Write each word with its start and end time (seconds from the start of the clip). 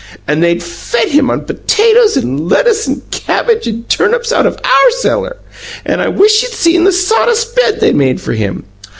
"And 0.27 0.41
they'd 0.41 0.63
fed 0.63 1.09
him 1.09 1.29
on 1.29 1.41
potatoes 1.45 2.17
and 2.17 2.49
lettuce 2.49 2.87
and 2.87 3.07
cabbage 3.11 3.67
and 3.67 3.87
turnips 3.87 4.33
out 4.33 4.47
of 4.47 4.59
OUR 4.63 4.89
cellar! 4.99 5.37
And 5.85 6.01
I 6.01 6.07
wish 6.07 6.41
you'd 6.41 6.53
see 6.53 6.75
the 6.79 6.91
sawdust 6.91 7.55
bed 7.55 7.81
they 7.81 7.93
made 7.93 8.19
for 8.19 8.33
him! 8.33 8.63